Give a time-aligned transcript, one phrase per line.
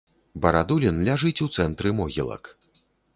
[0.45, 2.43] Барадулін ляжыць у цэнтры могілак.